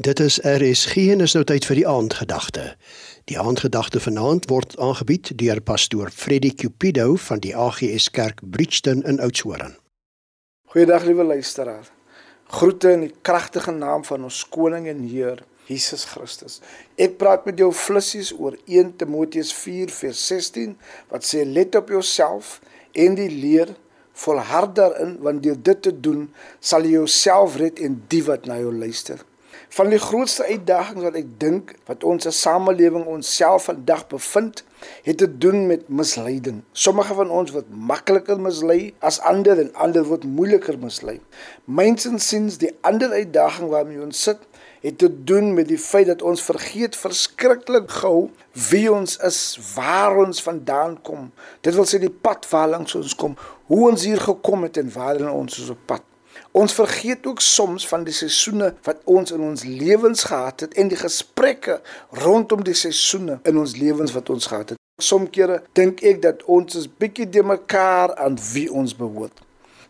Dit 0.00 0.20
is 0.20 0.38
RSG 0.42 0.94
en 1.12 1.20
is 1.20 1.34
nou 1.36 1.42
tyd 1.44 1.66
vir 1.68 1.76
die 1.76 1.88
aandgedagte. 1.88 2.62
Die 3.28 3.36
aandgedagte 3.36 4.00
vanaand 4.00 4.46
word 4.48 4.72
aangebied 4.80 5.28
deur 5.42 5.60
pastoor 5.60 6.08
Freddie 6.08 6.54
Cupido 6.56 7.18
van 7.20 7.42
die 7.44 7.52
AGS 7.52 8.06
Kerk 8.16 8.40
Bridgton 8.40 9.02
in 9.04 9.20
Oudtshoorn. 9.20 9.76
Goeiedag 10.72 11.04
liewe 11.04 11.28
luisteraar. 11.34 11.84
Groete 12.48 12.94
in 12.96 13.04
die 13.04 13.12
kragtige 13.20 13.76
naam 13.76 14.06
van 14.08 14.24
ons 14.24 14.40
koning 14.48 14.88
en 14.88 15.04
Heer 15.04 15.44
Jesus 15.68 16.08
Christus. 16.14 16.62
Ek 16.96 17.20
praat 17.20 17.44
met 17.44 17.60
jou 17.60 17.68
flissies 17.68 18.32
oor 18.32 18.56
1 18.64 18.96
Timoteus 19.04 19.52
4:16 19.52 20.78
wat 21.12 21.28
sê 21.28 21.44
let 21.44 21.76
op 21.76 21.92
jouself 21.92 22.62
en 22.96 23.20
die 23.20 23.28
leer 23.28 23.76
volhard 24.24 24.78
daarin 24.80 25.18
want 25.20 25.42
deur 25.42 25.60
dit 25.60 25.82
te 25.82 25.92
doen 25.92 26.30
sal 26.58 26.88
jy 26.88 27.02
jouself 27.02 27.60
red 27.60 27.84
en 27.84 28.00
die 28.08 28.24
wat 28.24 28.48
na 28.48 28.56
jou 28.64 28.72
luister. 28.72 29.20
Van 29.68 29.90
die 29.92 29.98
grootste 29.98 30.44
uitdagings 30.44 31.02
wat 31.02 31.16
ek 31.20 31.28
dink 31.42 31.74
wat 31.86 32.04
ons 32.04 32.26
as 32.26 32.40
samelewing 32.40 33.04
onsself 33.10 33.68
vandag 33.68 34.06
bevind, 34.10 34.64
het 35.04 35.18
te 35.18 35.28
doen 35.38 35.66
met 35.66 35.88
misleiding. 35.88 36.62
Sommige 36.72 37.14
van 37.14 37.30
ons 37.30 37.52
word 37.54 37.68
makliker 37.70 38.40
mislei 38.40 38.94
as 39.04 39.20
ander 39.28 39.60
en 39.60 39.72
ander 39.74 40.06
word 40.08 40.24
moeiliker 40.24 40.78
mislei. 40.80 41.18
Myns 41.64 42.08
en 42.08 42.18
sins 42.18 42.58
die 42.62 42.72
ander 42.80 43.12
uitdaging 43.12 43.70
waarmee 43.70 44.02
ons 44.02 44.22
sit, 44.22 44.40
het 44.80 44.98
te 44.98 45.10
doen 45.24 45.52
met 45.54 45.68
die 45.68 45.78
feit 45.78 46.08
dat 46.08 46.22
ons 46.22 46.42
vergeet 46.42 46.96
verskriklik 46.96 47.90
gou 48.00 48.30
wie 48.70 48.86
ons 48.92 49.18
is, 49.26 49.40
waar 49.74 50.16
ons 50.24 50.42
vandaan 50.42 50.96
kom. 51.04 51.28
Dit 51.60 51.76
wil 51.76 51.88
sê 51.88 52.00
die 52.00 52.12
pad 52.12 52.48
waarlangs 52.48 52.96
ons 52.96 53.14
kom, 53.14 53.36
hoe 53.68 53.88
ons 53.90 54.06
hier 54.08 54.20
gekom 54.20 54.64
het 54.64 54.80
en 54.80 54.92
waarheen 54.94 55.28
ons 55.30 55.60
is 55.60 55.68
op 55.74 55.84
pad. 55.86 56.09
Ons 56.52 56.74
vergeet 56.74 57.26
ook 57.26 57.40
soms 57.40 57.86
van 57.88 58.04
die 58.04 58.14
seisoene 58.14 58.72
wat 58.86 59.02
ons 59.04 59.30
in 59.30 59.40
ons 59.40 59.64
lewens 59.64 60.24
gehad 60.30 60.66
het 60.66 60.74
en 60.74 60.88
die 60.90 60.98
gesprekke 60.98 61.80
rondom 62.24 62.64
die 62.66 62.74
seisoene 62.74 63.38
in 63.46 63.58
ons 63.60 63.76
lewens 63.78 64.14
wat 64.16 64.30
ons 64.30 64.50
gehad 64.50 64.74
het. 64.74 64.80
Somkere 65.00 65.62
dink 65.78 66.02
ek 66.04 66.18
dat 66.24 66.42
ons 66.50 66.74
is 66.76 66.88
bietjie 66.90 67.28
de 67.30 67.44
mekaar 67.46 68.14
aan 68.20 68.36
wie 68.52 68.66
ons 68.72 68.96
behoort. 68.96 69.38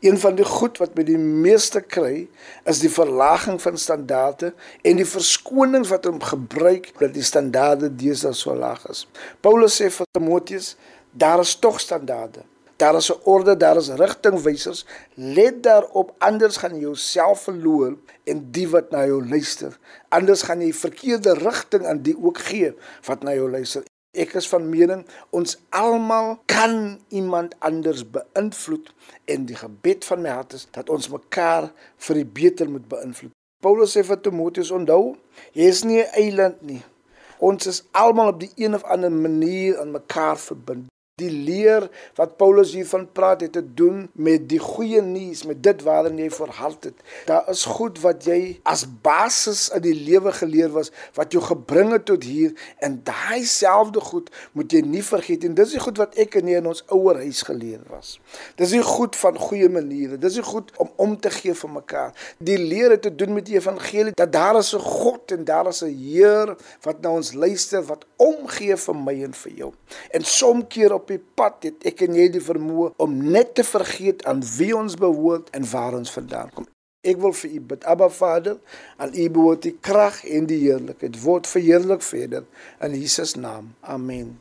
Een 0.00 0.16
van 0.18 0.34
die 0.34 0.44
goed 0.44 0.78
wat 0.80 0.94
met 0.96 1.06
die 1.10 1.18
meeste 1.18 1.80
kry, 1.80 2.28
is 2.64 2.78
die 2.80 2.88
verlaging 2.92 3.58
van 3.60 3.76
standaarde 3.76 4.54
en 4.80 4.96
die 4.96 5.08
verskonings 5.08 5.90
wat 5.92 6.06
hom 6.08 6.22
gebruik 6.24 6.88
dat 7.00 7.12
die 7.12 7.24
standaarde 7.26 7.90
deesdae 8.00 8.32
so 8.36 8.54
laag 8.56 8.86
is. 8.88 9.04
Paulus 9.44 9.76
sê 9.76 9.90
vir 9.92 10.08
Timoteus, 10.16 10.72
daar 11.12 11.44
is 11.44 11.52
tog 11.60 11.80
standaarde. 11.80 12.46
Daar 12.80 12.96
is 12.96 13.10
'n 13.12 13.20
orde, 13.24 13.56
daar 13.56 13.76
is 13.76 13.88
rigtingwysers. 13.88 14.86
Let 15.14 15.62
daarop 15.62 16.14
anders 16.18 16.56
gaan 16.56 16.74
jy 16.74 16.80
jouself 16.80 17.42
verloor 17.42 17.98
en 18.24 18.50
die 18.50 18.68
wat 18.68 18.90
na 18.90 19.06
jou 19.06 19.28
luister. 19.28 19.78
Anders 20.08 20.42
gaan 20.42 20.60
jy 20.60 20.72
verkeerde 20.72 21.34
rigting 21.34 21.86
aan 21.86 22.02
die 22.02 22.16
ook 22.16 22.38
gee 22.38 22.74
wat 23.04 23.22
na 23.22 23.34
jou 23.34 23.50
luister. 23.50 23.82
Ek 24.10 24.32
is 24.34 24.48
van 24.48 24.68
mening 24.68 25.06
ons 25.30 25.58
almal 25.68 26.38
kan 26.46 27.00
iemand 27.08 27.54
anders 27.58 28.10
beïnvloed 28.10 28.92
en 29.24 29.44
die 29.44 29.56
gebed 29.56 30.04
van 30.04 30.22
my 30.22 30.28
hart 30.28 30.52
is 30.52 30.66
dat 30.70 30.88
ons 30.88 31.08
mekaar 31.08 31.72
vir 31.96 32.14
die 32.14 32.26
beter 32.26 32.70
moet 32.70 32.88
beïnvloed. 32.88 33.30
Paulus 33.60 33.96
sê 33.96 34.04
vir 34.04 34.20
Timoteus 34.20 34.70
onthou, 34.70 35.16
jy 35.52 35.68
is 35.68 35.84
nie 35.84 36.00
'n 36.00 36.12
eiland 36.12 36.62
nie. 36.62 36.82
Ons 37.38 37.66
is 37.66 37.84
almal 37.90 38.28
op 38.28 38.40
die 38.40 38.52
een 38.56 38.74
of 38.74 38.82
ander 38.82 39.12
manier 39.12 39.80
aan 39.80 39.90
mekaar 39.90 40.38
verbind. 40.38 40.88
Die 41.20 41.30
leer 41.30 41.88
wat 42.18 42.36
Paulus 42.40 42.72
hiervan 42.76 43.06
praat 43.12 43.44
het 43.44 43.52
te 43.56 43.62
doen 43.62 44.06
met 44.12 44.48
die 44.48 44.60
goeie 44.62 45.02
nuus, 45.04 45.44
met 45.48 45.62
dit 45.62 45.82
waarin 45.86 46.18
jy 46.20 46.30
verhard 46.32 46.88
het. 46.90 47.04
Daar 47.28 47.48
is 47.52 47.64
goed 47.68 48.00
wat 48.04 48.24
jy 48.28 48.60
as 48.68 48.86
basis 49.04 49.68
in 49.76 49.84
die 49.84 49.96
lewe 49.96 50.32
geleer 50.36 50.72
was 50.74 50.92
wat 51.18 51.34
jou 51.34 51.42
gebring 51.44 51.92
het 51.94 52.06
tot 52.08 52.24
hier 52.24 52.54
en 52.80 53.00
daai 53.04 53.44
selfde 53.48 54.00
goed 54.00 54.30
moet 54.56 54.72
jy 54.72 54.82
nie 54.86 55.02
vergeet 55.04 55.44
en 55.46 55.56
dis 55.58 55.74
die 55.76 55.82
goed 55.82 56.00
wat 56.00 56.16
ek 56.20 56.38
en 56.40 56.48
jy 56.50 56.60
in 56.60 56.70
ons 56.70 56.82
ouer 56.94 57.20
huis 57.24 57.42
geleer 57.46 57.82
was. 57.92 58.16
Dis 58.60 58.74
die 58.74 58.82
goed 58.84 59.16
van 59.20 59.38
goeie 59.38 59.68
maniere. 59.72 60.18
Dis 60.20 60.38
die 60.38 60.46
goed 60.46 60.72
om 60.80 60.90
om 61.00 61.16
te 61.20 61.30
gee 61.32 61.54
vir 61.56 61.72
mekaar. 61.72 62.12
Die 62.38 62.58
leer 62.58 62.94
het 62.94 63.02
te 63.06 63.14
doen 63.14 63.34
met 63.36 63.46
die 63.48 63.56
evangelie 63.58 64.14
dat 64.16 64.32
daar 64.32 64.58
is 64.58 64.74
'n 64.74 64.80
God 64.80 65.32
en 65.32 65.44
daar 65.44 65.68
is 65.68 65.82
'n 65.82 65.94
Heer 66.00 66.56
wat 66.82 67.00
na 67.00 67.10
ons 67.10 67.32
luister 67.32 67.82
wat 67.82 68.04
omgee 68.16 68.76
vir 68.76 68.96
my 68.96 69.16
en 69.24 69.34
vir 69.34 69.52
jou. 69.52 69.72
En 70.10 70.24
soms 70.24 70.64
keer 70.68 70.92
op 70.94 71.09
die 71.10 71.22
pad 71.38 71.66
het 71.66 71.86
ek 71.88 72.04
en 72.06 72.16
jy 72.18 72.28
die 72.34 72.42
vermoë 72.44 72.92
om 73.02 73.16
net 73.34 73.54
te 73.58 73.64
vergeet 73.66 74.24
aan 74.30 74.42
wie 74.56 74.72
ons 74.76 74.96
behoort 75.00 75.50
en 75.56 75.66
waar 75.70 75.96
ons 75.98 76.12
vandaan 76.14 76.52
kom. 76.54 76.68
Ek 77.00 77.16
wil 77.20 77.32
vir 77.32 77.54
u 77.56 77.60
bid, 77.70 77.84
Abba 77.88 78.10
Vader, 78.12 78.58
aan 79.00 79.14
u 79.16 79.28
behoort 79.32 79.64
die 79.64 79.76
krag 79.80 80.20
en 80.28 80.46
die 80.50 80.58
heerlikheid. 80.66 81.16
Word 81.22 81.48
verheerlik 81.48 82.04
verder 82.04 82.44
in 82.84 82.96
Jesus 82.98 83.34
naam. 83.40 83.72
Amen. 83.80 84.36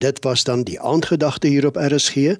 Dit 0.00 0.24
was 0.24 0.44
dan 0.48 0.64
die 0.64 0.80
aandgedagte 0.80 1.52
hier 1.52 1.66
op 1.68 1.76
RSG, 1.76 2.38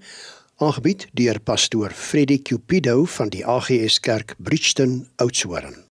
aangebied 0.57 1.07
deur 1.13 1.41
pastoor 1.41 1.93
Freddie 1.93 2.41
Cupido 2.43 3.05
van 3.05 3.29
die 3.29 3.45
AGS 3.47 4.01
Kerk 4.01 4.35
Bridgton 4.39 5.09
Oudtshoorn. 5.17 5.90